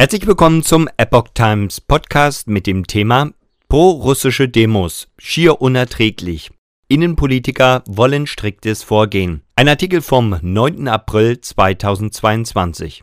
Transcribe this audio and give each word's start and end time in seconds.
Herzlich 0.00 0.28
willkommen 0.28 0.62
zum 0.62 0.88
Epoch 0.96 1.26
Times 1.34 1.80
Podcast 1.80 2.46
mit 2.46 2.68
dem 2.68 2.86
Thema 2.86 3.32
Pro-russische 3.68 4.48
Demos, 4.48 5.08
schier 5.18 5.60
unerträglich. 5.60 6.52
Innenpolitiker 6.86 7.82
wollen 7.88 8.28
striktes 8.28 8.84
Vorgehen. 8.84 9.42
Ein 9.56 9.68
Artikel 9.68 10.00
vom 10.00 10.38
9. 10.40 10.86
April 10.86 11.40
2022. 11.40 13.02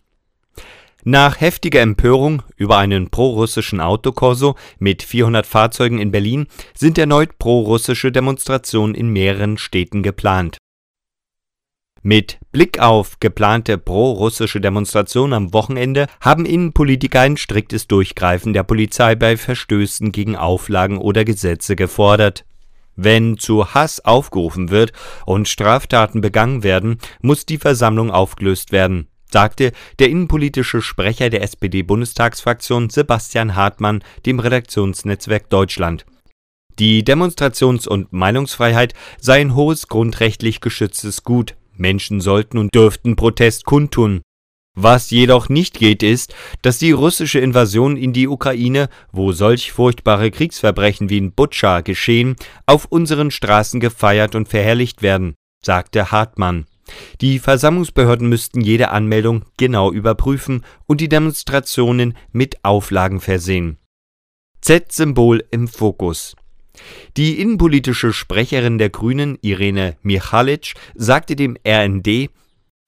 Nach 1.04 1.42
heftiger 1.42 1.82
Empörung 1.82 2.44
über 2.56 2.78
einen 2.78 3.10
pro-russischen 3.10 3.82
Autokorso 3.82 4.56
mit 4.80 5.04
400 5.04 5.46
Fahrzeugen 5.46 6.00
in 6.00 6.12
Berlin 6.12 6.48
sind 6.74 6.98
erneut 6.98 7.38
pro-russische 7.40 8.14
Demonstrationen 8.14 8.96
in 8.96 9.10
mehreren 9.10 9.58
Städten 9.58 10.02
geplant. 10.02 10.60
Mit 12.08 12.38
Blick 12.52 12.78
auf 12.78 13.20
geplante 13.20 13.80
pro-russische 13.80 14.62
Demonstrationen 14.62 15.34
am 15.34 15.54
Wochenende 15.54 16.06
haben 16.22 16.46
Innenpolitiker 16.46 17.22
ein 17.22 17.36
striktes 17.36 17.88
Durchgreifen 17.88 18.54
der 18.54 18.62
Polizei 18.62 19.16
bei 19.16 19.38
Verstößen 19.38 20.12
gegen 20.12 20.36
Auflagen 20.36 21.00
oder 21.00 21.26
Gesetze 21.26 21.76
gefordert. 21.76 22.46
Wenn 22.96 23.40
zu 23.40 23.74
Hass 23.74 24.06
aufgerufen 24.06 24.70
wird 24.70 24.94
und 25.26 25.48
Straftaten 25.48 26.22
begangen 26.22 26.62
werden, 26.62 27.00
muss 27.24 27.48
die 27.48 27.58
Versammlung 27.58 28.12
aufgelöst 28.12 28.72
werden, 28.72 29.08
sagte 29.32 29.72
der 29.98 30.10
innenpolitische 30.10 30.84
Sprecher 30.84 31.32
der 31.32 31.42
SPD-Bundestagsfraktion 31.42 32.92
Sebastian 32.92 33.56
Hartmann 33.56 34.04
dem 34.28 34.40
Redaktionsnetzwerk 34.40 35.50
Deutschland. 35.50 36.06
Die 36.78 37.04
Demonstrations- 37.04 37.88
und 37.88 38.14
Meinungsfreiheit 38.14 38.94
sei 39.20 39.42
ein 39.42 39.56
hohes 39.56 39.88
grundrechtlich 39.88 40.62
geschütztes 40.62 41.24
Gut, 41.24 41.56
Menschen 41.78 42.22
sollten 42.22 42.58
und 42.58 42.74
dürften 42.74 43.16
Protest 43.16 43.66
kundtun. 43.66 44.22
Was 44.78 45.10
jedoch 45.10 45.48
nicht 45.48 45.80
geht, 45.80 46.04
ist, 46.04 46.36
dass 46.62 46.80
die 46.80 46.92
russische 46.92 47.40
Invasion 47.40 47.96
in 47.96 48.12
die 48.12 48.28
Ukraine, 48.28 48.90
wo 49.14 49.32
solch 49.32 49.72
furchtbare 49.72 50.32
Kriegsverbrechen 50.32 51.10
wie 51.10 51.18
in 51.18 51.32
Butscha 51.32 51.80
geschehen, 51.80 52.36
auf 52.66 52.86
unseren 52.86 53.32
Straßen 53.32 53.80
gefeiert 53.80 54.36
und 54.36 54.50
verherrlicht 54.50 55.02
werden, 55.02 55.36
sagte 55.64 56.12
Hartmann. 56.12 56.66
Die 57.22 57.40
Versammlungsbehörden 57.40 58.28
müssten 58.28 58.62
jede 58.62 58.92
Anmeldung 58.92 59.46
genau 59.58 59.92
überprüfen 59.92 60.64
und 60.86 61.00
die 61.00 61.10
Demonstrationen 61.10 62.16
mit 62.32 62.64
Auflagen 62.64 63.22
versehen. 63.22 63.78
Z-Symbol 64.62 65.44
im 65.52 65.68
Fokus. 65.68 66.36
Die 67.18 67.40
innenpolitische 67.40 68.14
Sprecherin 68.14 68.78
der 68.78 68.90
Grünen, 68.90 69.38
Irene 69.42 69.98
Michalic, 70.02 70.74
sagte 70.96 71.36
dem 71.36 71.58
RND, 71.68 72.30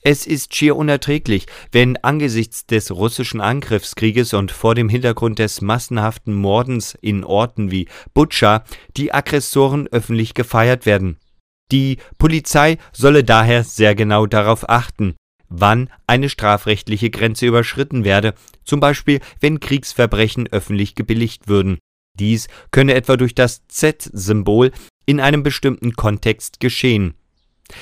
es 0.03 0.25
ist 0.27 0.55
schier 0.55 0.75
unerträglich, 0.75 1.47
wenn 1.71 1.97
angesichts 1.97 2.65
des 2.65 2.91
russischen 2.91 3.41
Angriffskrieges 3.41 4.33
und 4.33 4.51
vor 4.51 4.75
dem 4.75 4.89
Hintergrund 4.89 5.39
des 5.39 5.61
massenhaften 5.61 6.33
Mordens 6.33 6.97
in 7.01 7.23
Orten 7.23 7.71
wie 7.71 7.87
Butscha 8.13 8.63
die 8.95 9.13
Aggressoren 9.13 9.87
öffentlich 9.87 10.33
gefeiert 10.33 10.85
werden. 10.85 11.17
Die 11.71 11.97
Polizei 12.17 12.77
solle 12.93 13.23
daher 13.23 13.63
sehr 13.63 13.95
genau 13.95 14.27
darauf 14.27 14.69
achten, 14.69 15.15
wann 15.49 15.89
eine 16.05 16.29
strafrechtliche 16.29 17.09
Grenze 17.09 17.45
überschritten 17.45 18.05
werde, 18.05 18.33
zum 18.63 18.79
Beispiel 18.79 19.19
wenn 19.39 19.59
Kriegsverbrechen 19.59 20.47
öffentlich 20.47 20.95
gebilligt 20.95 21.47
würden. 21.47 21.79
Dies 22.19 22.47
könne 22.71 22.93
etwa 22.93 23.17
durch 23.17 23.35
das 23.35 23.67
Z-Symbol 23.67 24.71
in 25.05 25.19
einem 25.19 25.43
bestimmten 25.43 25.93
Kontext 25.93 26.59
geschehen. 26.59 27.13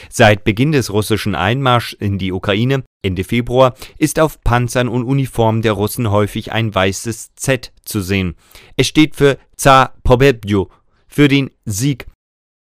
Seit 0.10 0.44
Beginn 0.44 0.72
des 0.72 0.92
russischen 0.92 1.36
Einmarschs 1.36 1.94
in 1.94 2.18
die 2.18 2.32
Ukraine 2.32 2.84
Ende 3.04 3.24
Februar 3.24 3.76
ist 4.00 4.20
auf 4.20 4.42
Panzern 4.42 4.90
und 4.90 5.04
Uniformen 5.04 5.62
der 5.62 5.74
Russen 5.74 6.10
häufig 6.10 6.52
ein 6.52 6.74
weißes 6.74 7.36
Z 7.36 7.72
zu 7.84 8.02
sehen. 8.02 8.36
Es 8.78 8.88
steht 8.88 9.16
für 9.16 9.38
Zar 9.56 9.94
Pobedju, 10.04 10.68
für 11.08 11.28
den 11.28 11.52
Sieg. 11.66 12.08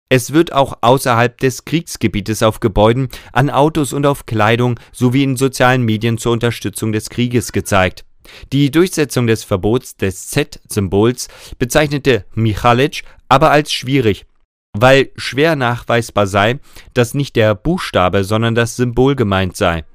Es 0.07 0.33
wird 0.33 0.53
auch 0.53 0.77
außerhalb 0.81 1.35
des 1.39 1.65
Kriegsgebietes 1.65 2.43
auf 2.43 2.59
Gebäuden, 2.59 3.09
an 3.33 3.49
Autos 3.49 3.91
und 3.91 4.05
auf 4.05 4.27
Kleidung 4.27 4.79
sowie 4.91 5.23
in 5.23 5.35
sozialen 5.35 5.81
Medien 5.81 6.19
zur 6.19 6.31
Unterstützung 6.31 6.91
des 6.91 7.09
Krieges 7.09 7.51
gezeigt. 7.51 8.05
Die 8.51 8.71
Durchsetzung 8.71 9.27
des 9.27 9.43
Verbots 9.43 9.95
des 9.95 10.27
Z-Symbols 10.27 11.27
bezeichnete 11.59 12.25
Michalic 12.33 13.03
aber 13.29 13.51
als 13.51 13.71
schwierig, 13.71 14.25
weil 14.73 15.11
schwer 15.15 15.55
nachweisbar 15.55 16.27
sei, 16.27 16.59
dass 16.93 17.13
nicht 17.13 17.35
der 17.35 17.55
Buchstabe, 17.55 18.23
sondern 18.23 18.55
das 18.55 18.75
Symbol 18.75 19.15
gemeint 19.15 19.55
sei. 19.55 19.85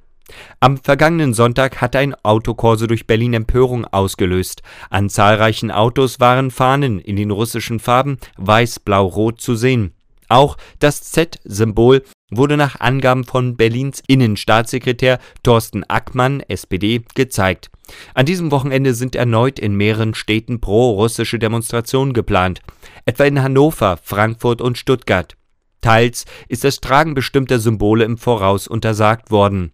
Am 0.61 0.77
vergangenen 0.79 1.35
Sonntag 1.35 1.81
hatte 1.81 1.99
ein 1.99 2.15
Autokorso 2.23 2.87
durch 2.87 3.07
Berlin 3.07 3.35
Empörung 3.35 3.85
ausgelöst. 3.85 4.63
An 4.89 5.09
zahlreichen 5.09 5.71
Autos 5.71 6.21
waren 6.21 6.51
Fahnen 6.51 7.01
in 7.01 7.17
den 7.17 7.31
russischen 7.31 7.81
Farben 7.81 8.19
weiß, 8.37 8.81
blau, 8.81 9.07
rot 9.07 9.41
zu 9.41 9.57
sehen. 9.57 9.93
Auch 10.31 10.57
das 10.79 11.03
Z-Symbol 11.03 12.05
wurde 12.31 12.57
nach 12.57 12.79
Angaben 12.79 13.25
von 13.25 13.57
Berlins 13.57 14.01
Innenstaatssekretär 14.07 15.19
Thorsten 15.43 15.83
Ackmann, 15.89 16.41
SPD, 16.47 17.03
gezeigt. 17.17 17.71
An 18.15 18.27
diesem 18.27 18.53
Wochenende 18.53 18.95
sind 18.95 19.17
erneut 19.17 19.59
in 19.59 19.75
mehreren 19.75 20.15
Städten 20.15 20.61
pro-russische 20.61 21.41
Demonstrationen 21.41 22.13
geplant, 22.13 22.61
etwa 23.05 23.25
in 23.25 23.43
Hannover, 23.43 23.99
Frankfurt 24.01 24.63
und 24.63 24.79
Stuttgart. 24.79 25.37
Teils 25.81 26.27
ist 26.49 26.63
das 26.63 26.81
Tragen 26.81 27.15
bestimmter 27.15 27.59
Symbole 27.59 28.05
im 28.05 28.17
Voraus 28.17 28.69
untersagt 28.69 29.33
worden 29.33 29.73